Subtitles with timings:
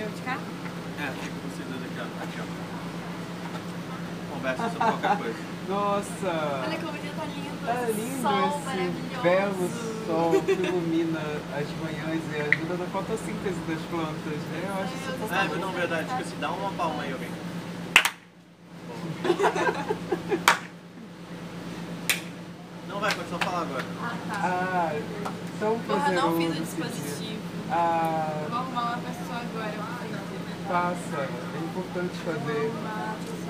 [0.00, 0.38] Eu de cá?
[0.98, 2.04] É, vocês dois aqui, ó.
[2.24, 2.44] Aqui, ó.
[4.34, 5.38] Conversa sobre qualquer coisa.
[5.68, 6.32] Nossa!
[6.66, 7.66] Olha como o dia tá lindo.
[7.66, 9.22] Tá lindo Sol esse maravilhoso.
[9.22, 9.70] belo
[10.06, 11.20] sol que ilumina
[11.54, 14.64] as manhãs e ajuda na fotossíntese das plantas, né?
[14.66, 16.34] Eu acho isso Ah, mas não, verdade, esqueci.
[16.40, 17.30] Dá uma palma aí, alguém.
[22.88, 23.84] Não vai, pode só falar agora.
[24.02, 24.40] Ah, tá.
[24.42, 24.92] Ah,
[25.60, 27.19] tão Porra, não fiz o dispositivo.
[27.72, 29.78] Ah, Vou arrumar uma pessoa agora.
[30.68, 31.20] faça.
[31.20, 32.70] É importante fazer.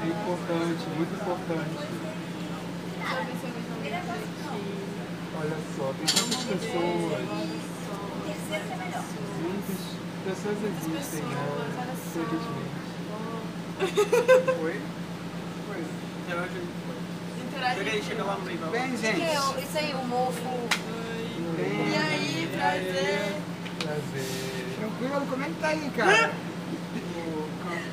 [0.03, 1.77] É importante, muito importante.
[5.41, 7.25] Olha só, tem tantas pessoas.
[9.41, 9.81] Muitas
[10.27, 11.29] pessoas existem, né?
[11.31, 12.09] pessoas, olha só.
[12.13, 12.81] Felizmente.
[14.63, 14.77] Oi?
[15.71, 15.83] Oi.
[17.49, 18.03] Interage.
[18.03, 18.59] Chega lá no meio.
[18.71, 19.23] Bem, gente.
[19.63, 20.69] Isso aí, o mofo.
[21.59, 23.30] E aí, prazer.
[24.01, 24.77] Prazer.
[24.79, 25.27] Tranquilo?
[25.29, 26.31] Como é que tá aí, cara?
[26.31, 27.91] O campo.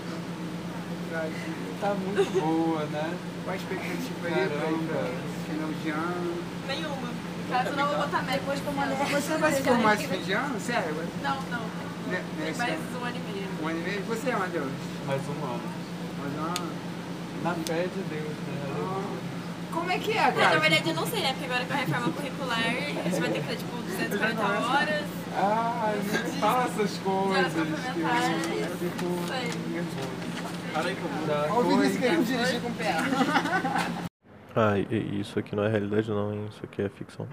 [1.10, 1.58] Brasil.
[1.82, 3.14] Tá muito boa, né?
[3.44, 5.02] Qual a expectativa aí pra
[5.48, 6.44] final de ano?
[6.68, 7.08] Nenhuma.
[7.50, 8.98] Caso não, eu vou botar médico depois que eu mandei.
[8.98, 10.60] Você vai se formar esse fim de ano?
[10.60, 10.96] Sério?
[11.24, 11.62] Não, não.
[12.10, 12.82] Ne- Tem mais ano?
[13.02, 13.48] um ano e meio.
[13.64, 14.02] Um ano e meio?
[14.04, 14.72] Você, Matheus?
[15.06, 15.62] Mais um ano.
[16.20, 16.72] Mais um ano?
[17.44, 18.76] Na fé de Deus, né?
[18.76, 19.18] Ah,
[19.72, 20.60] Como é que é, É, na cara?
[20.60, 21.34] verdade eu não sei, né?
[21.34, 25.06] Porque agora com a reforma curricular, a gente vai ter que fazer tipo 240 horas.
[25.40, 25.94] Ah,
[26.40, 27.54] fala essas coisas.
[27.54, 28.80] que eu complementares.
[28.80, 29.72] fico Isso aí.
[29.72, 30.74] nervoso.
[30.74, 30.96] Para aí.
[31.28, 32.96] Da Olha o Vinícius querendo dirigir com o pé.
[34.90, 36.48] E isso aqui não é realidade não, hein?
[36.50, 37.28] Isso aqui é ficção.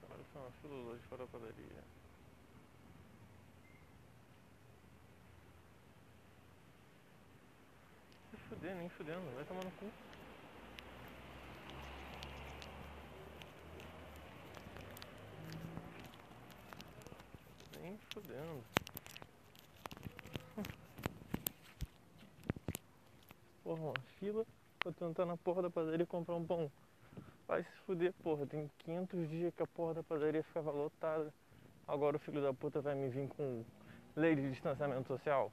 [0.00, 1.84] Caralho, foi uma hoje fora da padaria.
[8.30, 9.90] Se fuder, nem fudendo, vai tomar no cu.
[17.80, 18.64] Nem fudendo.
[23.64, 24.46] Porra, uma fila
[24.78, 26.70] pra tentar na porra da padaria comprar um pão.
[27.54, 28.44] Vai se fuder, porra.
[28.46, 31.32] Tem 500 dias que a porra da padaria ficava lotada.
[31.86, 33.64] Agora o filho da puta vai me vir com
[34.16, 35.52] lei de distanciamento social.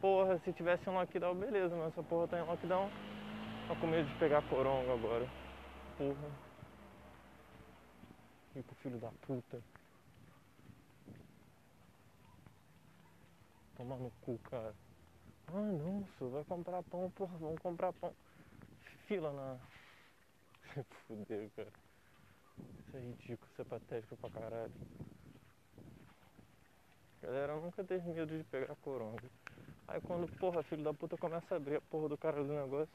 [0.00, 2.88] Porra, se tivesse um lockdown, beleza, mas essa porra tá em lockdown.
[3.66, 5.28] Tô com medo de pegar coronga agora.
[5.96, 6.30] Porra.
[8.54, 9.60] E pro filho da puta.
[13.76, 14.72] Tomar no cu, cara.
[15.48, 18.14] Ah não, senhor, vai comprar pão, porra, vamos comprar pão.
[19.08, 19.58] Fila na.
[20.84, 21.72] Se fuder, cara.
[22.78, 24.72] Isso é ridículo, isso é patético pra caralho.
[27.20, 29.28] Galera nunca teve medo de pegar coronga.
[29.88, 32.94] Aí quando, porra, filho da puta começa a abrir a porra do cara do negócio.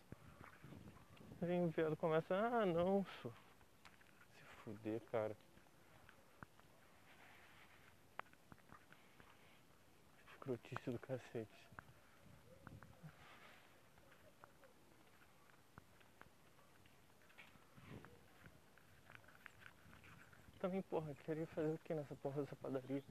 [1.42, 3.36] Vem o viado começa, ah não, senhor.
[4.38, 5.36] Se fuder, cara.
[10.32, 11.73] Escrotice do cacete.
[20.64, 23.04] Também, porra, queria fazer o que nessa porra dessa padaria?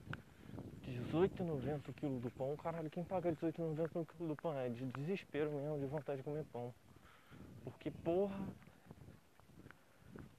[0.86, 2.56] R$18,90 o quilo do pão.
[2.56, 4.58] Caralho, quem paga R$18,90 no quilo do pão?
[4.58, 6.74] É de desespero mesmo, de vontade de comer pão.
[7.62, 8.40] Porque, porra.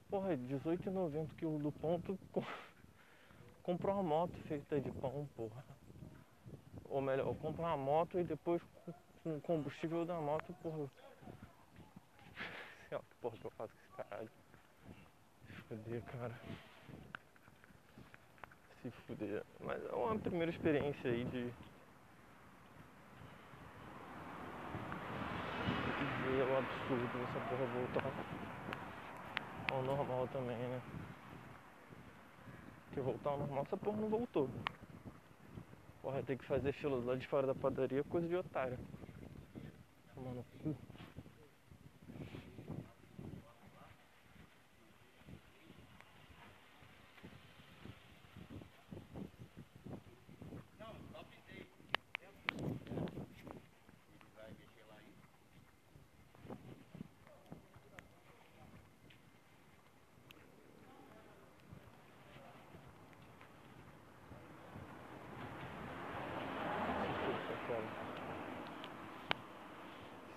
[0.09, 2.41] Porra, R$18,90 o quilo do pão, tu co-
[3.61, 5.63] compra uma moto feita de pão, porra.
[6.85, 8.59] Ou melhor, compra uma moto e depois
[9.23, 10.89] com- o combustível da moto, porra.
[12.89, 14.29] Sei lá que porra que eu faço com esse caralho.
[15.67, 16.72] Fuder, cara.
[18.83, 19.41] Se fuder.
[19.61, 21.45] Mas é uma primeira experiência aí de.
[21.45, 21.51] de
[26.25, 28.11] ver o absurdo dessa porra voltar
[29.71, 30.81] ao normal também, né?
[32.87, 34.49] Porque voltar ao normal essa porra não voltou.
[36.01, 38.77] Porra, tem que fazer fila lá de fora da padaria, coisa de otário.
[40.13, 40.75] Tomar no cu.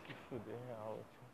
[0.07, 1.27] Se fuder, fuder real, tio.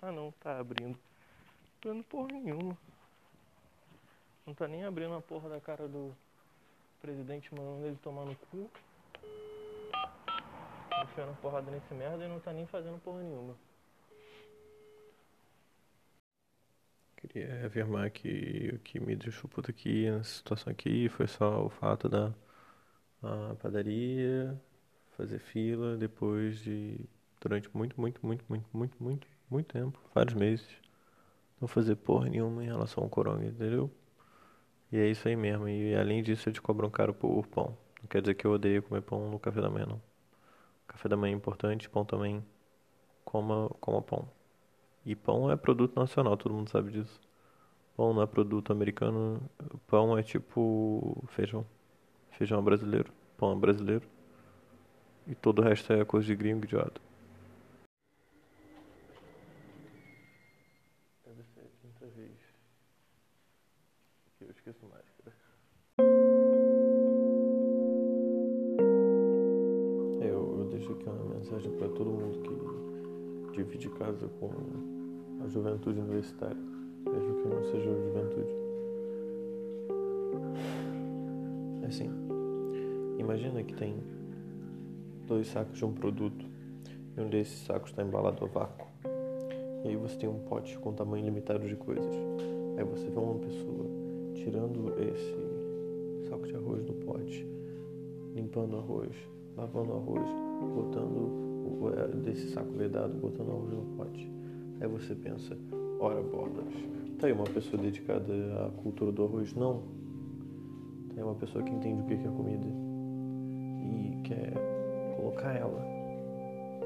[0.00, 0.98] Ah não, tá abrindo.
[1.78, 2.76] Abrindo porra nenhuma.
[4.46, 6.14] Não tá nem abrindo a porra da cara do
[7.00, 8.70] presidente mandando ele tomar no cu.
[11.02, 13.54] Enfiando porrada nesse merda e não tá nem fazendo porra nenhuma.
[17.38, 21.68] Queria afirmar que o que me deixou puto aqui nessa situação aqui foi só o
[21.68, 22.34] fato da
[23.60, 24.60] padaria
[25.16, 26.98] fazer fila depois de
[27.40, 30.66] durante muito, muito, muito, muito, muito, muito, muito tempo, vários meses,
[31.60, 33.88] não fazer porra nenhuma em relação ao coronga, entendeu?
[34.92, 35.68] E é isso aí mesmo.
[35.68, 37.76] E além disso, eles cobram caro por pão.
[38.00, 40.02] Não quer dizer que eu odeio comer pão no café da manhã, não.
[40.88, 42.44] Café da manhã é importante, pão também.
[43.24, 44.28] Coma, coma pão.
[45.06, 47.27] E pão é produto nacional, todo mundo sabe disso.
[47.98, 49.42] Pão não é produto americano.
[49.88, 51.66] Pão é tipo feijão.
[52.30, 53.12] Feijão é brasileiro.
[53.36, 54.06] Pão é brasileiro.
[55.26, 57.00] E todo o resto é coisa de gringo idiota.
[61.26, 61.34] Eu.
[70.22, 72.38] Eu, eu deixo aqui uma mensagem para todo mundo
[73.50, 74.52] que divide casa com
[75.42, 76.67] a juventude universitária,
[77.18, 78.54] mesmo que não seja juventude.
[81.82, 82.10] É Assim,
[83.18, 83.96] imagina que tem
[85.26, 86.46] dois sacos de um produto
[87.16, 88.86] e um desses sacos está embalado a vácuo.
[89.84, 92.14] E aí você tem um pote com tamanho limitado de coisas.
[92.76, 93.86] Aí você vê uma pessoa
[94.34, 97.46] tirando esse saco de arroz do pote,
[98.34, 99.16] limpando o arroz,
[99.56, 100.28] lavando o arroz,
[100.74, 104.30] botando o, é, desse saco vedado, botando o arroz no pote.
[104.80, 105.56] Aí você pensa,
[105.98, 106.74] ora bolas,
[107.18, 108.32] tá aí uma pessoa dedicada
[108.64, 109.52] à cultura do arroz?
[109.54, 109.82] Não.
[111.08, 112.66] Tá aí uma pessoa que entende o que é comida
[113.82, 114.52] e quer
[115.16, 115.84] colocar ela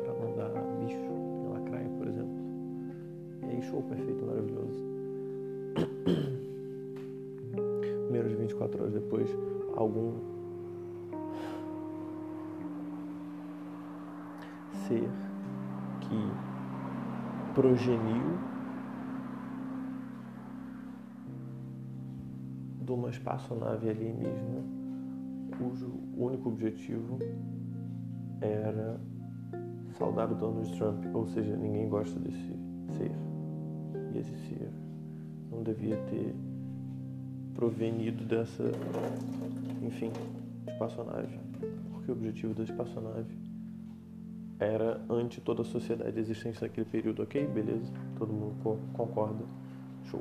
[0.02, 0.48] pra mandar
[0.80, 0.96] bicho
[1.44, 2.32] na lacraia, por exemplo.
[3.42, 4.82] E aí show perfeito, maravilhoso.
[8.10, 9.28] Menos de 24 horas depois,
[9.76, 10.14] algum
[14.88, 15.10] ser
[16.00, 16.32] que
[17.54, 18.51] progeniu
[22.92, 24.62] de uma espaçonave alienígena
[25.56, 27.18] cujo único objetivo
[28.40, 29.00] era
[29.96, 32.52] saudar o Donald Trump, ou seja, ninguém gosta desse
[32.96, 33.12] ser.
[34.12, 34.70] E esse ser
[35.50, 36.34] não devia ter
[37.54, 38.64] provenido dessa,
[39.82, 40.10] enfim,
[40.66, 41.38] espaçonave.
[41.92, 43.36] Porque o objetivo da espaçonave
[44.58, 47.46] era ante toda a sociedade existente naquele período, ok?
[47.46, 47.92] Beleza?
[48.18, 49.44] Todo mundo co concorda.
[50.04, 50.20] Show.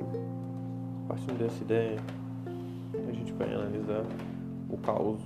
[1.08, 1.96] Partindo dessa ideia,
[2.94, 4.04] a gente vai analisar
[4.68, 5.20] o caos.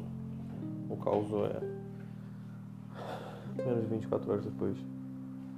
[0.89, 1.77] O caos é
[3.65, 4.77] menos de 24 horas depois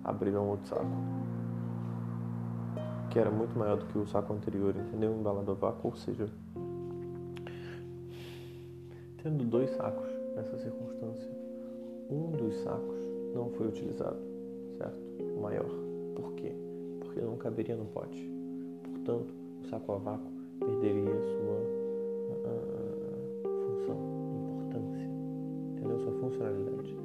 [0.04, 0.86] abriram outro saco
[3.10, 5.12] que era muito maior do que o saco anterior, entendeu?
[5.12, 6.28] Embalado a vácuo, ou seja,
[9.22, 11.30] tendo dois sacos nessa circunstância,
[12.10, 12.98] um dos sacos
[13.34, 14.18] não foi utilizado,
[14.76, 14.98] certo?
[15.36, 15.68] O maior.
[16.14, 16.52] Por quê?
[17.00, 18.30] Porque não caberia no pote.
[18.82, 21.77] Portanto, o saco a vácuo perderia sua
[26.20, 26.96] funcionalidade.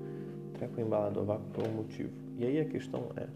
[0.53, 2.12] Treco embalado a vácuo por um motivo.
[2.38, 3.27] E aí a questão é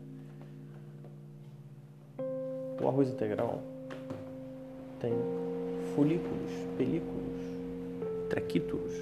[2.82, 3.62] o arroz integral
[5.00, 5.14] tem
[5.96, 7.42] folículos, películos,
[8.30, 8.94] trequítulos,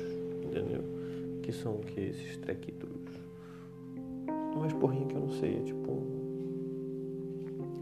[0.44, 0.84] entendeu?
[1.42, 2.96] Que são o que esses trequítulos?
[4.56, 6.04] Umas porrinhas que eu não sei, é tipo.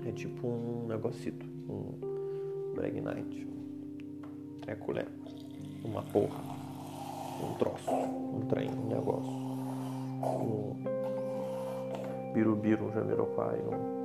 [0.06, 5.12] É tipo um negocito, um Bregnite, um treco-leco,
[5.84, 6.44] uma porra,
[7.42, 9.32] um troço, um trem, um negócio.
[10.24, 10.76] Um...
[12.34, 14.04] birubiru, um jamiroquai, um...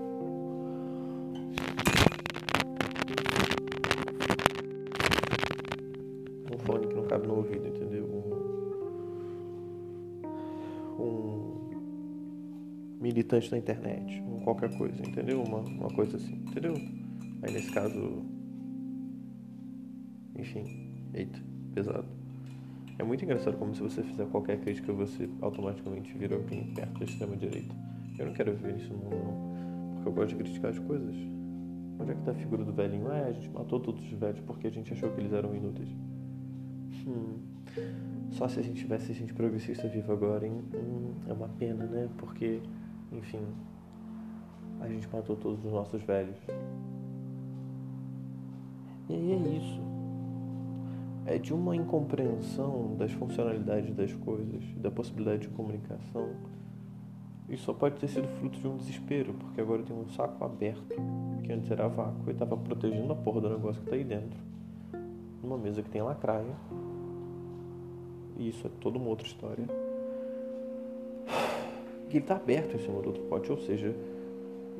[6.52, 8.04] um fone que não cabe no ouvido, entendeu?
[10.99, 11.68] Um, um
[13.00, 15.42] militante da internet, um qualquer coisa, entendeu?
[15.42, 16.75] Uma, uma coisa assim, entendeu?
[17.42, 18.23] Aí nesse caso,
[20.37, 21.38] enfim, eita,
[21.75, 22.18] pesado.
[22.99, 27.05] É muito engraçado como se você fizer qualquer crítica, você automaticamente vira alguém perto da
[27.05, 27.75] extrema-direita.
[28.19, 29.95] Eu não quero viver nesse mundo, não.
[29.95, 31.14] Porque eu gosto de criticar as coisas.
[32.00, 33.11] Onde é que tá a figura do velhinho?
[33.12, 35.88] É, a gente matou todos os velhos porque a gente achou que eles eram inúteis.
[37.07, 37.38] Hum.
[38.31, 40.61] Só se a gente tivesse gente progressista viva agora, hein?
[40.75, 42.09] Hum, é uma pena, né?
[42.19, 42.61] Porque,
[43.12, 43.40] enfim,
[44.81, 46.37] a gente matou todos os nossos velhos.
[49.09, 49.98] E aí é isso.
[51.30, 56.30] É de uma incompreensão das funcionalidades das coisas, da possibilidade de comunicação.
[57.50, 60.97] Isso só pode ter sido fruto de um desespero, porque agora tem um saco aberto,
[61.44, 64.40] que antes era vácuo e estava protegendo a porra do negócio que tá aí dentro.
[65.42, 66.56] Numa mesa que tem lacraia.
[68.38, 69.66] E isso é toda uma outra história.
[72.11, 73.94] E ele tá aberto em cima do outro pote, ou seja,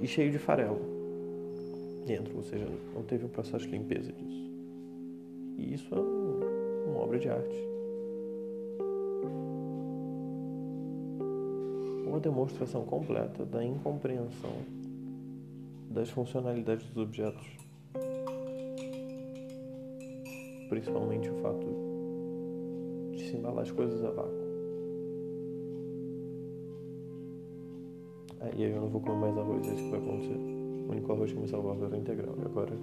[0.01, 0.81] e cheio de farelo
[2.07, 4.38] dentro, ou seja, não teve um processo de limpeza disso.
[5.59, 7.69] E isso é um, uma obra de arte.
[12.07, 14.53] Uma demonstração completa da incompreensão
[15.91, 17.47] das funcionalidades dos objetos.
[20.69, 21.67] Principalmente o fato
[23.13, 24.39] de se embalar as coisas a vácuo.
[28.41, 30.37] Aí eu não vou comer mais arroz, é isso que vai acontecer.
[30.37, 32.35] O único arroz que me salvava era o integral.
[32.39, 32.77] E agora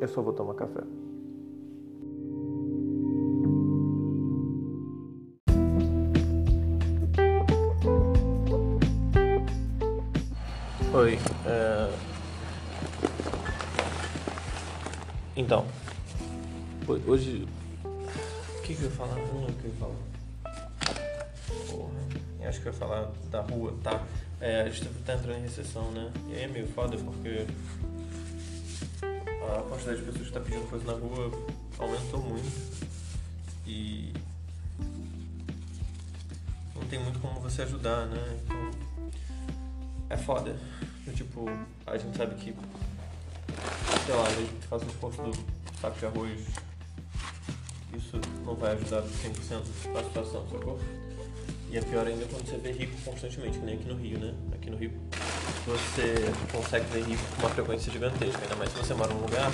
[0.00, 0.80] eu só vou tomar café.
[10.92, 11.18] Oi.
[11.46, 11.92] É...
[15.36, 15.66] Então.
[17.06, 17.48] Hoje.
[17.84, 19.16] O que, que eu ia falar?
[19.16, 19.96] Não o que eu ia falar.
[21.70, 22.48] Porra.
[22.48, 24.02] Acho que eu ia falar da rua, tá?
[24.40, 26.12] É, a gente tá entrando em recessão, né?
[26.28, 27.46] E aí é meio foda porque
[29.58, 31.30] a quantidade de pessoas que tá pedindo coisa na rua
[31.78, 32.84] aumentou muito.
[33.66, 34.12] E
[36.74, 38.40] não tem muito como você ajudar, né?
[38.44, 38.70] Então
[40.10, 40.56] é foda.
[41.14, 41.46] Tipo,
[41.86, 42.54] a gente sabe que,
[44.06, 45.32] sei lá, a gente faz um esforço do
[45.80, 46.40] saco de arroz,
[47.96, 49.62] isso não vai ajudar 100%
[49.98, 50.80] a situação, sacou?
[51.70, 54.34] E é pior ainda quando você vê rico constantemente, que nem aqui no Rio, né?
[54.54, 54.92] Aqui no Rio
[55.66, 56.14] você
[56.52, 59.50] consegue ver rico com uma frequência gigantesca, ainda mais se você mora num lugar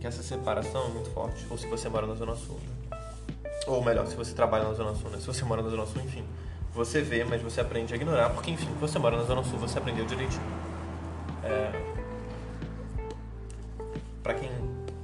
[0.00, 2.58] que essa separação é muito forte, ou se você mora na Zona Sul.
[2.60, 2.98] Né?
[3.66, 5.18] Ou melhor, se você trabalha na Zona Sul, né?
[5.18, 6.24] Se você mora na Zona Sul, enfim.
[6.74, 9.78] Você vê, mas você aprende a ignorar, porque enfim, você mora na Zona Sul, você
[9.78, 10.42] aprendeu direitinho.
[11.42, 11.72] É...
[14.22, 14.50] Pra quem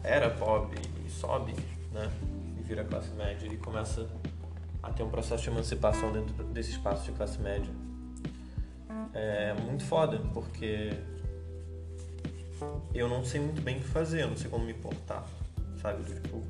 [0.03, 1.55] era pobre e sobe,
[1.93, 2.11] né?
[2.59, 4.07] E vira classe média e começa
[4.83, 7.71] a ter um processo de emancipação dentro desse espaço de classe média.
[9.15, 10.93] É muito foda, porque
[12.95, 15.25] eu não sei muito bem o que fazer, eu não sei como me portar,
[15.81, 16.03] sabe?
[16.05, 16.43] Tipo,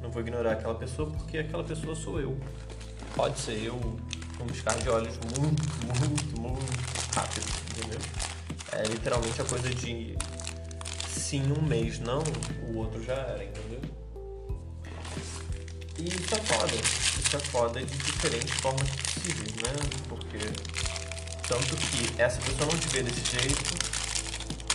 [0.00, 2.36] não vou ignorar aquela pessoa porque aquela pessoa sou eu.
[3.14, 3.74] Pode ser eu
[4.40, 8.00] um piscar de olhos muito, muito, muito rápido, entendeu?
[8.72, 10.16] É literalmente a coisa de
[11.08, 12.22] sim um mês, não,
[12.68, 13.80] o outro já era, entendeu?
[15.98, 16.74] E isso é foda.
[16.74, 19.72] Isso é foda de diferentes formas possíveis, né?
[20.08, 20.38] Porque
[21.48, 23.62] tanto que essa pessoa não te vê desse jeito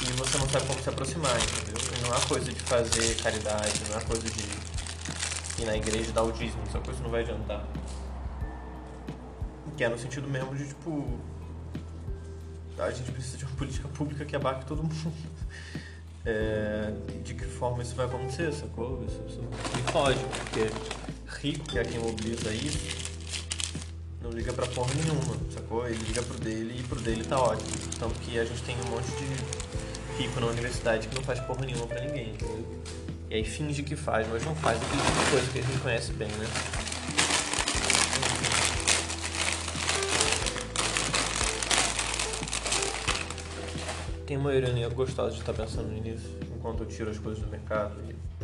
[0.01, 1.81] e você não sabe como se aproximar, entendeu?
[1.97, 6.23] E não é coisa de fazer caridade, não é coisa de ir na igreja dar
[6.23, 7.65] o dízimo, essa coisa não vai adiantar.
[9.75, 11.19] Que é no sentido mesmo de tipo.
[12.79, 15.13] A gente precisa de uma política pública que abarque todo mundo.
[16.29, 16.91] É,
[17.23, 19.01] de que forma isso vai acontecer, sacou?
[19.05, 20.69] Isso, isso me fode, porque
[21.39, 23.06] rico, que é quem mobiliza isso,
[24.27, 25.87] não liga pra porra nenhuma, sacou?
[25.87, 27.69] Ele liga pro dele e pro dele tá ótimo.
[27.97, 31.65] Tanto que a gente tem um monte de rico na universidade que não faz porra
[31.65, 32.81] nenhuma pra ninguém, entendeu?
[33.29, 35.79] E aí finge que faz, mas não faz aquele tipo de coisa que a gente
[35.79, 36.47] conhece bem, né?
[44.25, 47.95] Tem uma ironia gostosa de estar pensando nisso enquanto eu tiro as coisas do mercado.
[48.09, 48.36] E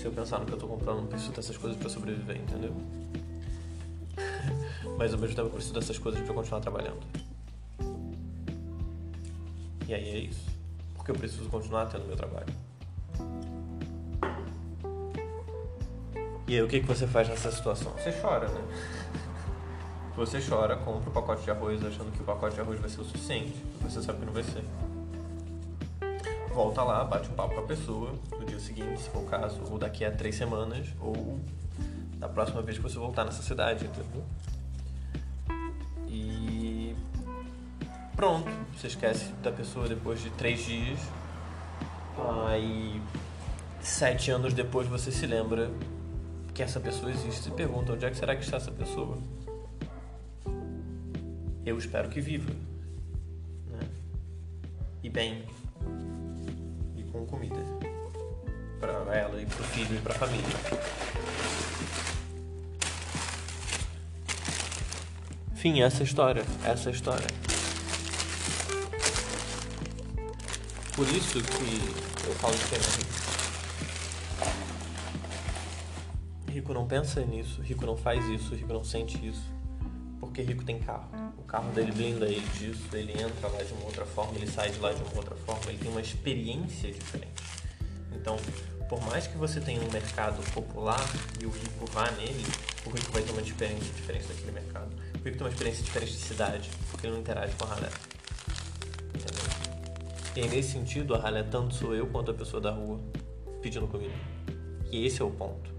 [0.00, 2.74] se eu pensar no que eu tô comprando, não preciso dessas coisas para sobreviver, entendeu?
[4.96, 7.00] Mas ao mesmo tempo eu preciso dessas coisas para continuar trabalhando.
[9.86, 10.48] E aí é isso.
[10.94, 12.46] Porque eu preciso continuar tendo meu trabalho.
[16.48, 17.92] E aí o que, que você faz nessa situação?
[17.92, 18.60] Você chora, né?
[20.16, 23.00] Você chora, compra o pacote de arroz achando que o pacote de arroz vai ser
[23.00, 23.54] o suficiente.
[23.82, 24.64] Você sabe que não vai ser.
[26.52, 28.12] Volta lá, bate um papo com a pessoa
[28.60, 31.38] seguinte, se for o caso, ou daqui a três semanas, ou
[32.18, 34.24] da próxima vez que você voltar nessa cidade, entendeu?
[36.06, 36.94] E
[38.14, 40.98] pronto, você esquece da pessoa depois de três dias.
[42.48, 43.00] Aí
[43.80, 45.70] sete anos depois você se lembra
[46.52, 49.16] que essa pessoa existe e pergunta onde é que será que está essa pessoa.
[51.64, 52.50] Eu espero que viva.
[52.50, 53.88] Né?
[55.02, 55.44] E bem.
[56.96, 57.89] E com comida.
[58.80, 60.46] Pra ela e pro filho e pra família.
[65.52, 66.44] Enfim, essa é a história.
[66.64, 67.26] Essa é a história.
[70.96, 73.20] Por isso que eu falo de quem é rico.
[76.48, 79.44] Rico não pensa nisso, rico não faz isso, rico não sente isso.
[80.18, 81.08] Porque rico tem carro.
[81.38, 84.70] O carro dele blinda ele disso, ele entra lá de uma outra forma, ele sai
[84.70, 87.42] de lá de uma outra forma, ele tem uma experiência diferente.
[88.12, 88.36] Então,
[88.90, 90.98] por mais que você tenha um mercado popular
[91.40, 92.44] e o rico vá nele,
[92.84, 94.90] o rico vai ter uma experiência diferente daquele mercado.
[95.14, 97.88] O rico tem uma experiência diferente de cidade, porque ele não interage com a ralé.
[99.14, 99.44] Entendeu?
[100.34, 102.98] E nesse sentido, a ralé tanto sou eu quanto a pessoa da rua
[103.62, 104.14] pedindo comida.
[104.90, 105.70] E esse é o ponto.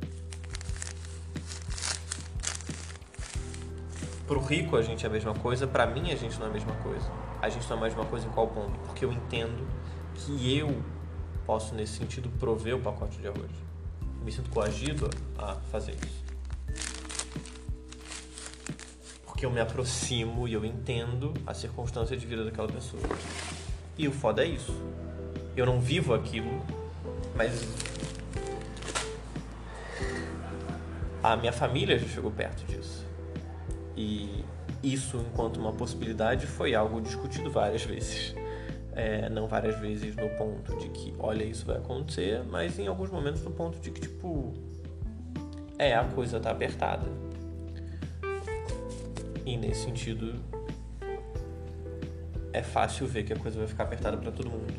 [4.25, 6.53] Pro rico a gente é a mesma coisa, pra mim a gente não é a
[6.53, 7.11] mesma coisa.
[7.41, 8.79] A gente não é a mesma coisa em qual ponto?
[8.85, 9.67] Porque eu entendo
[10.15, 10.81] que eu
[11.45, 13.51] posso, nesse sentido, prover o pacote de arroz.
[14.24, 16.24] Me sinto coagido a fazer isso.
[19.25, 23.01] Porque eu me aproximo e eu entendo a circunstância de vida daquela pessoa.
[23.98, 24.75] E o foda é isso.
[25.55, 26.63] Eu não vivo aquilo,
[27.36, 27.67] mas
[31.24, 33.05] a minha família já chegou perto disso.
[33.95, 34.43] E
[34.83, 38.33] isso, enquanto uma possibilidade, foi algo discutido várias vezes.
[38.93, 43.09] É, não várias vezes no ponto de que, olha, isso vai acontecer, mas em alguns
[43.09, 44.53] momentos no ponto de que, tipo,
[45.77, 47.07] é, a coisa tá apertada.
[49.45, 50.35] E nesse sentido,
[52.53, 54.73] é fácil ver que a coisa vai ficar apertada para todo mundo.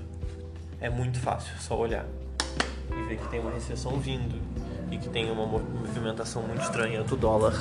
[0.81, 2.07] É muito fácil, só olhar
[2.91, 4.41] e ver que tem uma recessão vindo
[4.91, 7.55] e que tem uma movimentação muito estranha do dólar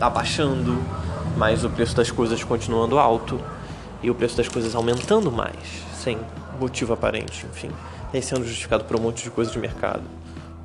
[0.00, 0.78] abaixando,
[1.36, 3.38] mas o preço das coisas continuando alto
[4.02, 5.56] e o preço das coisas aumentando mais,
[5.94, 6.18] sem
[6.58, 7.70] motivo aparente, enfim,
[8.12, 10.02] e sendo justificado por um monte de coisa de mercado,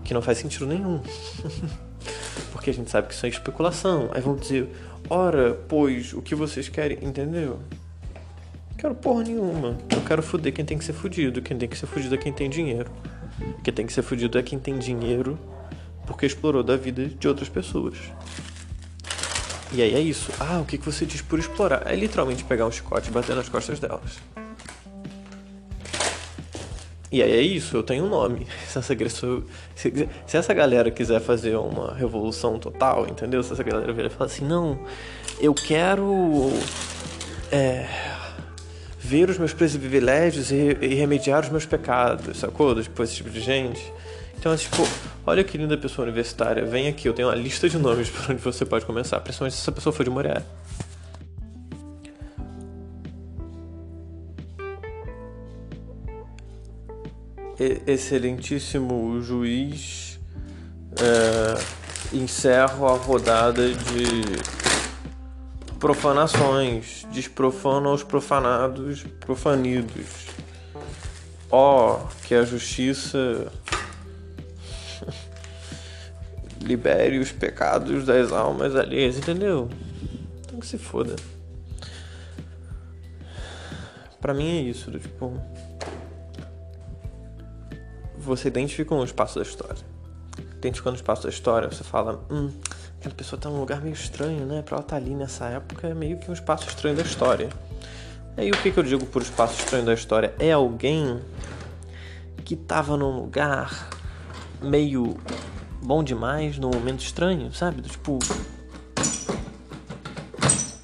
[0.03, 1.01] que não faz sentido nenhum.
[2.51, 4.09] Porque a gente sabe que isso é especulação.
[4.13, 4.69] Aí vão dizer,
[5.09, 7.59] ora, pois, o que vocês querem, entendeu?
[8.77, 9.77] Quero porra nenhuma.
[9.89, 11.41] Eu quero foder quem tem que ser fudido.
[11.41, 12.89] Quem tem que ser fudido é quem tem dinheiro.
[13.63, 15.37] Quem tem que ser fudido é quem tem dinheiro
[16.07, 17.97] porque explorou da vida de outras pessoas.
[19.71, 20.31] E aí é isso.
[20.39, 21.83] Ah, o que você diz por explorar?
[21.85, 24.17] É literalmente pegar um chicote e bater nas costas delas.
[27.09, 28.47] E aí é isso, eu tenho um nome.
[28.67, 29.43] Se essa, agressor,
[29.75, 33.41] se, se essa galera quiser fazer uma revolução total, entendeu?
[33.41, 34.77] Se essa galera vier e falar assim, não,
[35.39, 36.51] eu quero
[37.49, 37.87] é,
[38.99, 42.79] ver os meus privilégios e, e remediar os meus pecados, sacou?
[42.81, 43.93] Tipo, esse tipo de gente.
[44.39, 44.87] Então, assim, tipo,
[45.25, 48.41] olha que linda pessoa universitária, vem aqui, eu tenho uma lista de nomes por onde
[48.41, 50.43] você pode começar, principalmente se essa pessoa for de mulher.
[57.87, 60.19] Excelentíssimo juiz,
[61.01, 64.57] é, encerro a rodada de
[65.79, 70.27] profanações, desprofana os profanados, profanidos.
[71.49, 73.51] Ó, oh, que a justiça
[76.67, 79.69] libere os pecados das almas alheias, entendeu?
[80.41, 81.15] Então que se foda.
[84.19, 85.39] Pra mim é isso, tipo.
[88.17, 89.83] Você identifica um espaço da história.
[90.57, 92.51] Identificando o espaço da história, você fala, hum,
[92.99, 94.61] aquela pessoa tá num lugar meio estranho, né?
[94.61, 97.49] Pra ela tá ali nessa época é meio que um espaço estranho da história.
[98.35, 100.33] Aí o que, que eu digo por espaço estranho da história?
[100.39, 101.21] É alguém
[102.43, 103.89] que tava num lugar
[104.61, 105.17] meio
[105.87, 107.81] bom demais num momento estranho, sabe?
[107.81, 108.19] Do tipo.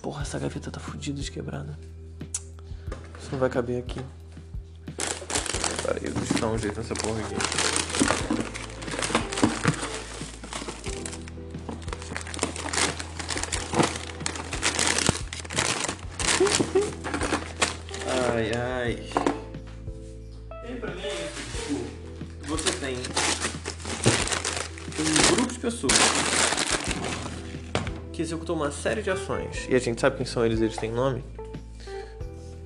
[0.02, 1.78] Porra, essa gaveta tá fodida de quebrada.
[3.20, 4.00] Isso não vai caber aqui.
[5.84, 7.36] Peraí, deixa eu dar um jeito nessa porra aqui.
[18.32, 19.23] Ai, ai.
[25.64, 25.94] Pessoas
[28.12, 30.92] que executou uma série de ações, e a gente sabe quem são eles, eles têm
[30.92, 31.24] nome,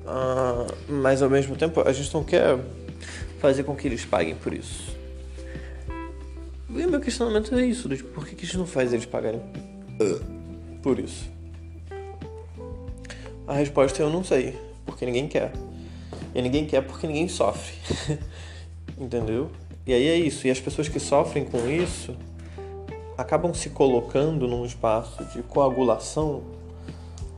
[0.04, 2.58] ah, mas ao mesmo tempo a gente não quer
[3.40, 4.98] fazer com que eles paguem por isso.
[6.72, 9.44] E meu questionamento é isso, tipo, por que, que a gente não faz eles pagarem
[10.82, 11.30] por isso?
[13.46, 15.54] A resposta é eu não sei, porque ninguém quer.
[16.34, 17.76] E ninguém quer porque ninguém sofre.
[18.98, 19.52] Entendeu?
[19.86, 20.48] E aí é isso.
[20.48, 22.18] E as pessoas que sofrem com isso
[23.18, 26.44] acabam se colocando num espaço de coagulação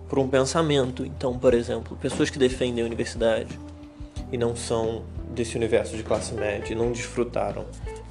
[0.10, 1.06] por um pensamento.
[1.06, 3.58] Então, por exemplo, pessoas que defendem a universidade
[4.32, 7.65] e não são desse universo de classe média não desfrutaram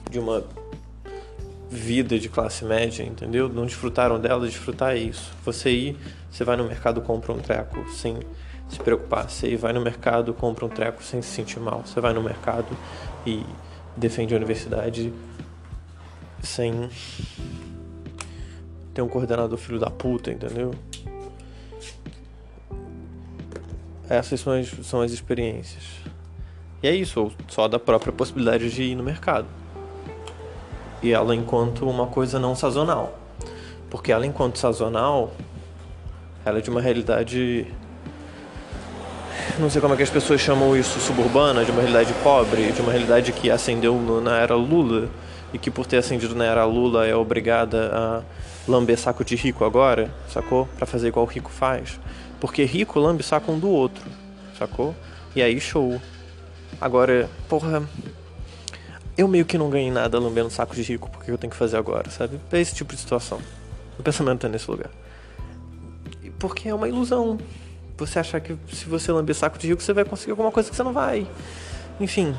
[0.09, 0.45] de uma
[1.69, 3.49] vida de classe média, entendeu?
[3.49, 5.33] Não desfrutaram dela, desfrutar é isso.
[5.45, 5.97] Você ir,
[6.31, 8.19] você vai no mercado, compra um treco sem
[8.69, 9.29] se preocupar.
[9.29, 11.83] Você vai no mercado, compra um treco sem se sentir mal.
[11.85, 12.75] Você vai no mercado
[13.27, 13.45] e
[13.97, 15.13] defende a universidade
[16.43, 16.89] sem
[18.99, 20.75] ter um coordenador filho da puta, entendeu?
[24.09, 25.85] Essas são as, são as experiências.
[26.83, 29.47] E é isso, só da própria possibilidade de ir no mercado.
[31.01, 33.17] E ela enquanto uma coisa não sazonal.
[33.89, 35.33] Porque ela enquanto sazonal,
[36.45, 37.69] ela é de uma realidade
[39.61, 42.81] não sei como é que as pessoas chamam isso, suburbana, de uma realidade pobre, de
[42.81, 45.09] uma realidade que ascendeu na era Lula
[45.53, 48.23] e que por ter ascendido na era Lula é obrigada a
[48.69, 50.69] lamber saco de rico agora, sacou?
[50.77, 51.99] Para fazer igual o rico faz.
[52.41, 54.05] Porque rico lambe saco um do outro,
[54.59, 54.95] sacou?
[55.35, 56.01] E aí show.
[56.81, 57.83] Agora, porra,
[59.17, 61.77] eu meio que não ganhei nada lambendo saco de rico, porque eu tenho que fazer
[61.77, 62.39] agora, sabe?
[62.53, 63.41] É esse tipo de situação.
[63.99, 64.91] O pensamento é nesse lugar.
[66.39, 67.39] Porque é uma ilusão
[67.97, 70.77] você achar que se você lamber saco de rico você vai conseguir alguma coisa que
[70.77, 71.27] você não vai.
[71.99, 72.35] Enfim.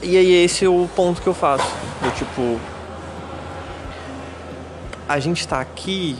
[0.00, 1.66] E aí esse é o ponto que eu faço.
[2.02, 2.79] Do tipo.
[5.10, 6.16] A gente está aqui,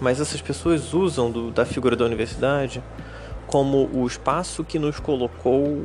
[0.00, 2.82] mas essas pessoas usam do, da figura da universidade
[3.46, 5.84] como o espaço que nos colocou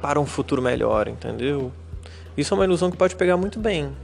[0.00, 1.70] para um futuro melhor, entendeu?
[2.38, 3.94] Isso é uma ilusão que pode pegar muito bem.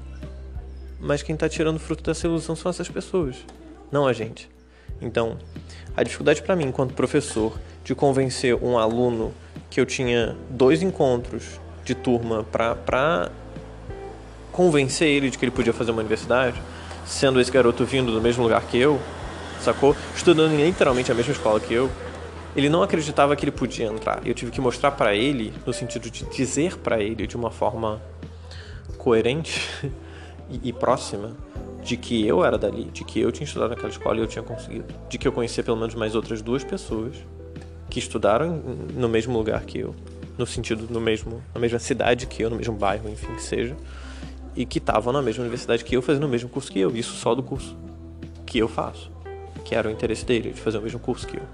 [1.01, 3.37] Mas quem está tirando fruto dessa ilusão são essas pessoas,
[3.91, 4.51] não a gente.
[5.01, 5.39] Então,
[5.97, 9.33] a dificuldade para mim, enquanto professor, de convencer um aluno
[9.71, 13.31] que eu tinha dois encontros de turma para
[14.53, 16.61] convencer ele de que ele podia fazer uma universidade,
[17.09, 19.01] sendo esse garoto vindo do mesmo lugar que eu,
[19.61, 19.97] sacou?
[20.15, 21.91] Estudando literalmente a mesma escola que eu,
[22.55, 24.21] ele não acreditava que ele podia entrar.
[24.27, 28.01] Eu tive que mostrar para ele, no sentido de dizer para ele de uma forma
[28.99, 29.69] coerente
[30.51, 31.35] e, e próxima,
[31.83, 34.43] de que eu era dali, de que eu tinha estudado naquela escola e eu tinha
[34.43, 37.17] conseguido, de que eu conhecia pelo menos mais outras duas pessoas
[37.89, 38.61] que estudaram
[38.95, 39.95] no mesmo lugar que eu,
[40.37, 43.75] no sentido no mesmo, na mesma cidade que eu, no mesmo bairro, enfim que seja,
[44.59, 47.15] e que estavam na mesma universidade que eu, fazendo o mesmo curso que eu, isso
[47.15, 47.77] só do curso
[48.45, 49.09] que eu faço,
[49.65, 51.45] que era o interesse dele de fazer o mesmo curso que eu.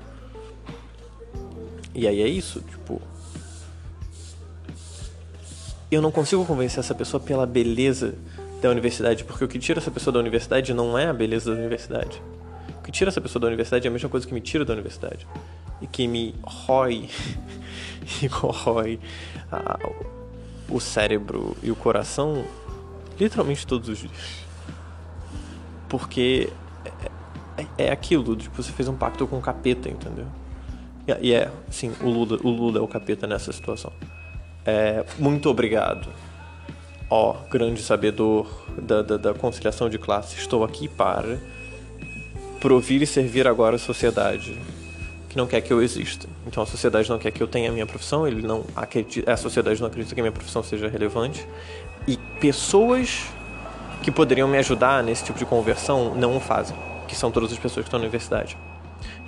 [1.94, 3.02] E aí é isso, tipo,
[5.90, 8.14] eu não consigo convencer essa pessoa pela beleza
[8.62, 11.60] da universidade, porque o que tira essa pessoa da universidade não é a beleza da
[11.60, 12.22] universidade.
[12.78, 14.72] O que tira essa pessoa da universidade é a mesma coisa que me tira da
[14.72, 15.26] universidade.
[15.82, 17.10] E que me rói
[18.22, 18.98] e corrói
[20.70, 22.42] o cérebro e o coração
[23.18, 24.12] literalmente todos os dias.
[25.88, 26.50] Porque
[26.84, 30.26] é, é, é aquilo, tipo, você fez um pacto com o capeta, entendeu?
[31.20, 33.92] E é, sim, o Lula, o Lula é o capeta nessa situação.
[34.64, 36.08] É, muito obrigado
[37.10, 38.48] Ó, grande sabedor
[38.80, 41.38] da, da, da, conciliação de classe, estou aqui para
[42.60, 44.58] provir e servir agora a sociedade
[45.28, 46.26] que não quer que eu exista.
[46.46, 49.36] Então a sociedade não quer que eu tenha a minha profissão, ele não acredita, a
[49.36, 51.46] sociedade não acredita que a minha profissão seja relevante
[51.83, 51.83] e
[52.40, 53.26] pessoas
[54.02, 56.76] que poderiam me ajudar nesse tipo de conversão não o fazem,
[57.08, 58.56] que são todas as pessoas que estão na universidade.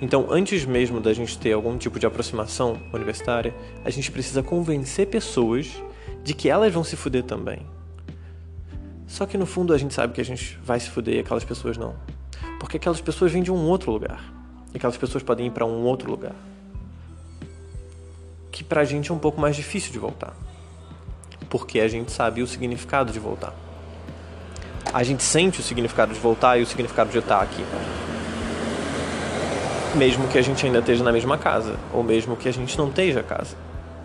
[0.01, 5.07] Então, antes mesmo da gente ter algum tipo de aproximação universitária, a gente precisa convencer
[5.07, 5.81] pessoas
[6.23, 7.65] de que elas vão se fuder também.
[9.07, 11.43] Só que no fundo a gente sabe que a gente vai se fuder e aquelas
[11.43, 11.95] pessoas não.
[12.59, 14.21] Porque aquelas pessoas vêm de um outro lugar.
[14.73, 16.35] E aquelas pessoas podem ir para um outro lugar.
[18.51, 20.35] Que pra gente é um pouco mais difícil de voltar.
[21.49, 23.53] Porque a gente sabe o significado de voltar.
[24.93, 27.63] A gente sente o significado de voltar e o significado de estar aqui.
[29.95, 31.77] Mesmo que a gente ainda esteja na mesma casa.
[31.93, 33.55] Ou mesmo que a gente não esteja casa.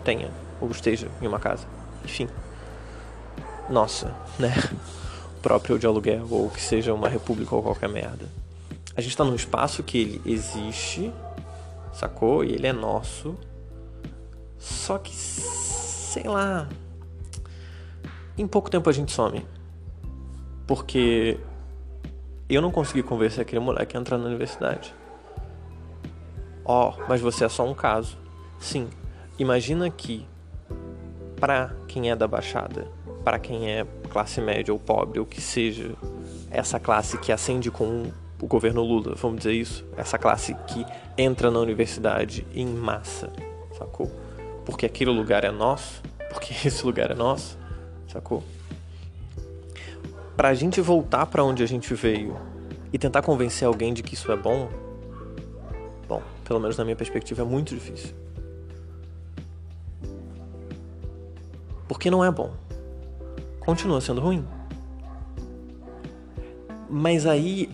[0.03, 0.29] Tenha.
[0.61, 1.67] Ou esteja em uma casa
[2.03, 2.27] enfim,
[3.69, 4.53] nossa, né?
[5.41, 8.27] Próprio de aluguel ou que seja uma república ou qualquer merda.
[8.95, 11.11] A gente tá num espaço que ele existe,
[11.93, 12.43] sacou?
[12.43, 13.35] E ele é nosso.
[14.57, 16.69] Só que, sei lá,
[18.37, 19.45] em pouco tempo a gente some.
[20.67, 21.39] Porque
[22.49, 24.93] Eu não consegui convencer aquele moleque a entrar na universidade.
[26.65, 28.17] Ó, oh, mas você é só um caso.
[28.59, 28.89] Sim,
[29.37, 30.27] imagina que
[31.39, 32.87] para quem é da Baixada,
[33.23, 35.91] para quem é classe média ou pobre, ou que seja,
[36.51, 40.85] essa classe que ascende com o governo Lula, vamos dizer isso, essa classe que
[41.17, 43.31] entra na universidade em massa,
[43.77, 44.11] sacou?
[44.65, 47.57] Porque aquele lugar é nosso, porque esse lugar é nosso,
[48.13, 48.43] sacou?
[50.37, 52.37] Pra gente voltar para onde a gente veio
[52.91, 54.69] e tentar convencer alguém de que isso é bom,
[56.07, 58.15] bom, pelo menos na minha perspectiva é muito difícil.
[61.87, 62.53] Porque não é bom.
[63.59, 64.45] Continua sendo ruim.
[66.89, 67.69] Mas aí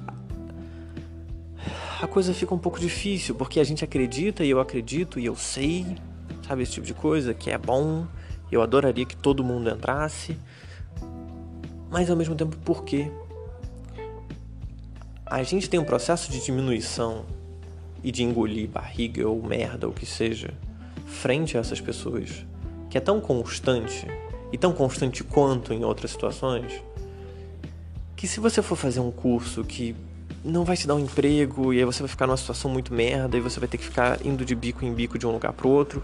[2.02, 5.36] a coisa fica um pouco difícil, porque a gente acredita e eu acredito e eu
[5.36, 5.98] sei,
[6.48, 8.08] sabe, esse tipo de coisa que é bom.
[8.52, 10.38] Eu adoraria que todo mundo entrasse.
[11.90, 13.12] Mas ao mesmo tempo, por quê?
[15.26, 17.26] A gente tem um processo de diminuição
[18.04, 20.54] e de engolir barriga ou merda, ou o que seja,
[21.06, 22.46] frente a essas pessoas,
[22.90, 24.08] que é tão constante
[24.52, 26.84] e tão constante quanto em outras situações,
[28.16, 29.96] que se você for fazer um curso que
[30.44, 33.38] não vai te dar um emprego e aí você vai ficar numa situação muito merda
[33.38, 35.70] e você vai ter que ficar indo de bico em bico de um lugar pro
[35.70, 36.04] outro.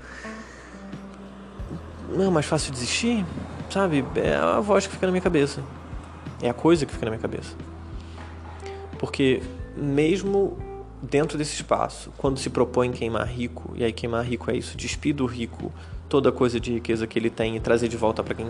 [2.09, 3.25] Não é mais fácil desistir,
[3.69, 4.05] sabe?
[4.15, 5.63] É a voz que fica na minha cabeça.
[6.41, 7.55] É a coisa que fica na minha cabeça.
[8.99, 9.41] Porque
[9.75, 10.57] mesmo
[11.01, 15.13] dentro desse espaço, quando se propõe queimar rico, e aí queimar rico é isso, despir
[15.13, 15.71] do rico
[16.07, 18.47] toda coisa de riqueza que ele tem e trazer de volta para quem,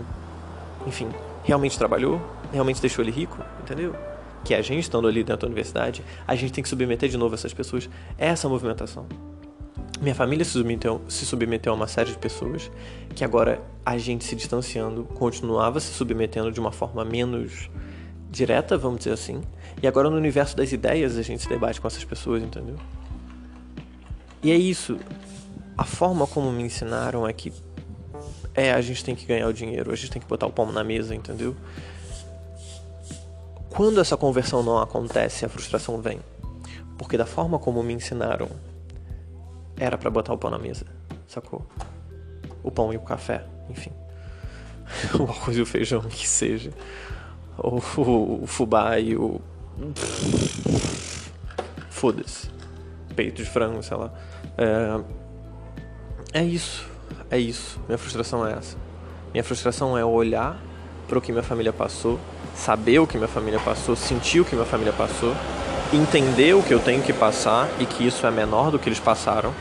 [0.86, 1.08] enfim,
[1.42, 2.20] realmente trabalhou,
[2.52, 3.94] realmente deixou ele rico, entendeu?
[4.46, 7.34] que a gente estando ali dentro da universidade, a gente tem que submeter de novo
[7.34, 9.04] essas pessoas a essa movimentação.
[10.00, 12.70] Minha família se submeteu, se submeteu a uma série de pessoas
[13.14, 17.70] que agora a gente se distanciando continuava se submetendo de uma forma menos
[18.30, 19.40] direta, vamos dizer assim.
[19.82, 22.76] E agora no universo das ideias a gente se debate com essas pessoas, entendeu?
[24.42, 24.98] E é isso.
[25.78, 27.52] A forma como me ensinaram é que
[28.54, 30.72] é, a gente tem que ganhar o dinheiro, a gente tem que botar o palmo
[30.72, 31.56] na mesa, entendeu?
[33.70, 36.20] Quando essa conversão não acontece, a frustração vem.
[36.96, 38.48] Porque da forma como me ensinaram,
[39.78, 40.86] era para botar o pão na mesa,
[41.26, 41.66] sacou?
[42.62, 43.90] O pão e o café, enfim.
[45.18, 46.72] o arroz e o feijão, que seja.
[47.58, 49.40] Ou o, fubá e o.
[51.90, 52.50] Foda-se.
[53.14, 54.12] Peito de frango, sei lá.
[54.58, 56.40] É...
[56.40, 56.86] é isso.
[57.30, 57.80] É isso.
[57.86, 58.76] Minha frustração é essa.
[59.32, 60.60] Minha frustração é olhar
[61.08, 62.20] para o que minha família passou
[62.56, 65.34] saber o que minha família passou, sentir o que minha família passou,
[65.92, 68.98] entender o que eu tenho que passar e que isso é menor do que eles
[68.98, 69.54] passaram,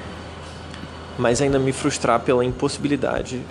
[1.17, 3.41] mas ainda me frustrar pela impossibilidade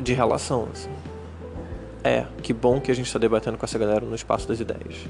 [0.00, 0.68] de relação.
[0.72, 0.90] Assim.
[2.02, 5.06] É, que bom que a gente está debatendo com essa galera no espaço das ideias.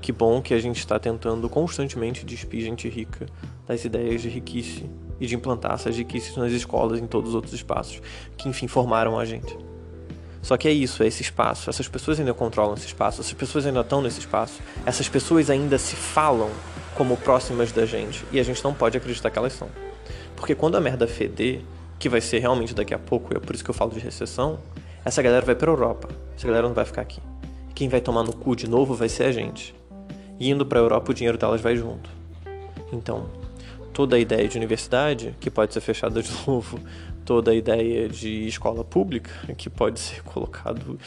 [0.00, 3.26] Que bom que a gente está tentando constantemente despir gente rica
[3.68, 7.54] das ideias de riquice e de implantar essas riquices nas escolas em todos os outros
[7.54, 8.02] espaços
[8.36, 9.56] que, enfim, formaram a gente.
[10.42, 11.70] Só que é isso, é esse espaço.
[11.70, 14.60] Essas pessoas ainda controlam esse espaço, essas pessoas ainda estão nesse espaço.
[14.84, 16.50] Essas pessoas ainda se falam
[16.96, 19.68] como próximas da gente e a gente não pode acreditar que elas são.
[20.42, 21.60] Porque quando a merda feder,
[22.00, 24.00] que vai ser realmente daqui a pouco, e é por isso que eu falo de
[24.00, 24.58] recessão,
[25.04, 26.08] essa galera vai para Europa.
[26.36, 27.20] Essa galera não vai ficar aqui.
[27.76, 29.72] Quem vai tomar no cu de novo vai ser a gente.
[30.40, 32.10] E indo para Europa, o dinheiro delas vai junto.
[32.92, 33.30] Então,
[33.92, 36.80] toda a ideia de universidade, que pode ser fechada de novo
[37.24, 40.98] toda a ideia de escola pública, que pode ser colocado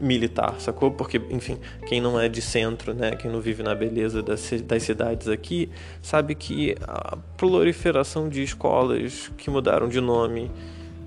[0.00, 0.90] militar, sacou?
[0.90, 4.82] Porque, enfim, quem não é de centro, né, quem não vive na beleza das, das
[4.82, 5.70] cidades aqui,
[6.02, 10.50] sabe que a proliferação de escolas que mudaram de nome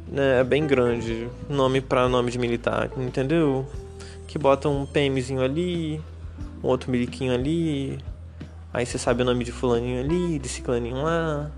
[0.07, 1.27] né, é bem grande.
[1.49, 3.65] Nome para nome de militar, entendeu?
[4.27, 5.99] Que botam um PMzinho ali,
[6.63, 7.99] um outro miliquinho ali,
[8.73, 11.51] aí você sabe o nome de fulaninho ali, de ciclaninho lá.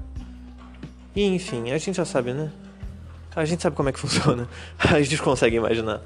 [1.15, 2.51] E enfim, a gente já sabe, né?
[3.35, 4.47] A gente sabe como é que funciona.
[4.79, 6.01] A gente consegue imaginar,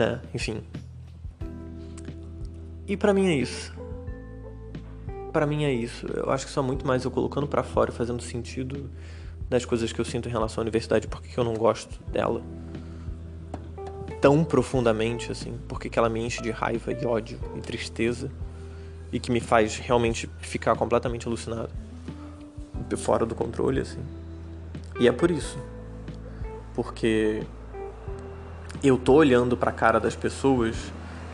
[0.00, 0.20] né?
[0.34, 0.62] Enfim.
[2.88, 3.72] E para mim é isso.
[5.32, 6.06] Para mim é isso.
[6.06, 8.90] Eu acho que só muito mais eu colocando para fora, fazendo sentido
[9.48, 12.42] das coisas que eu sinto em relação à universidade, porque eu não gosto dela
[14.20, 18.30] tão profundamente assim, porque ela me enche de raiva e ódio e tristeza
[19.10, 21.70] e que me faz realmente ficar completamente alucinado,
[22.96, 24.00] fora do controle assim.
[24.98, 25.58] E é por isso.
[26.74, 27.42] Porque
[28.82, 30.76] eu tô olhando para a cara das pessoas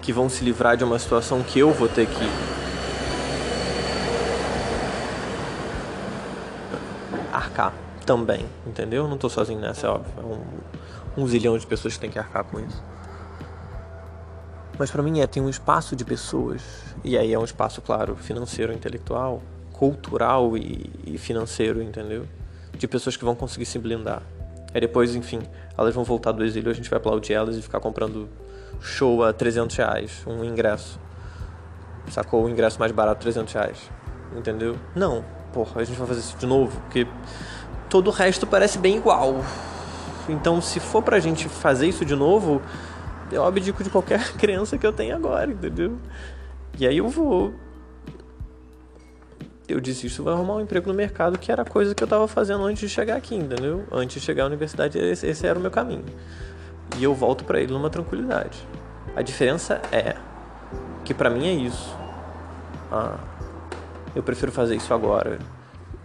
[0.03, 2.25] que vão se livrar de uma situação que eu vou ter que
[7.33, 7.73] arcar
[8.05, 9.05] também, entendeu?
[9.05, 10.13] Eu não tô sozinho nessa, é óbvio.
[10.17, 12.83] É um, um zilhão de pessoas que tem que arcar com isso.
[14.79, 16.63] Mas pra mim é, tem um espaço de pessoas,
[17.03, 22.27] e aí é um espaço, claro, financeiro, intelectual, cultural e, e financeiro, entendeu?
[22.77, 24.23] De pessoas que vão conseguir se blindar.
[24.77, 25.41] Aí depois, enfim,
[25.79, 28.29] elas vão voltar do exílio, a gente vai aplaudir elas e ficar comprando
[28.79, 31.01] show a 300 reais, um ingresso.
[32.11, 33.91] Sacou o ingresso mais barato, 300 reais.
[34.37, 34.77] Entendeu?
[34.95, 37.07] Não, porra, a gente vai fazer isso de novo, porque
[37.89, 39.43] todo o resto parece bem igual.
[40.29, 42.61] Então, se for pra gente fazer isso de novo,
[43.33, 45.97] eu abdico de qualquer crença que eu tenho agora, entendeu?
[46.79, 47.55] E aí eu vou.
[49.69, 52.29] Eu desisto, vou arrumar um emprego no mercado, que era a coisa que eu tava
[52.29, 53.85] fazendo antes de chegar aqui, entendeu?
[53.91, 56.05] Antes de chegar à universidade, esse, esse era o meu caminho.
[56.97, 58.65] E eu volto para ele numa tranquilidade.
[59.17, 60.15] A diferença é
[61.05, 61.97] que para mim é isso.
[62.93, 63.19] Ah,
[64.15, 65.39] eu prefiro fazer isso agora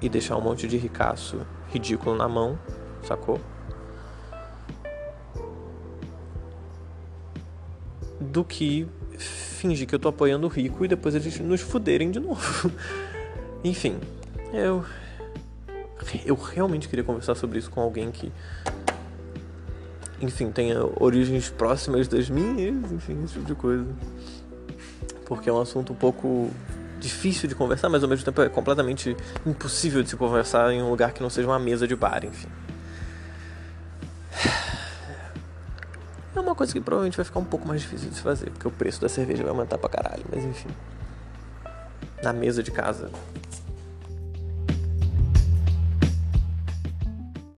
[0.02, 2.58] e deixar um monte de ricaço ridículo na mão,
[3.04, 3.40] sacou?
[8.20, 8.88] Do que
[9.20, 12.72] fingir que eu tô apoiando o rico e depois eles nos fuderem de novo.
[13.64, 14.00] Enfim,
[14.54, 14.84] eu.
[16.26, 18.32] Eu realmente queria conversar sobre isso com alguém que.
[20.20, 23.88] Enfim, tenha origens próximas das minhas, enfim, esse tipo de coisa.
[25.26, 26.50] Porque é um assunto um pouco
[27.00, 30.90] difícil de conversar, mas ao mesmo tempo é completamente impossível de se conversar em um
[30.90, 32.48] lugar que não seja uma mesa de bar, enfim.
[36.36, 38.68] É uma coisa que provavelmente vai ficar um pouco mais difícil de se fazer, porque
[38.68, 40.70] o preço da cerveja vai aumentar pra caralho, mas enfim.
[42.22, 43.10] Na mesa de casa,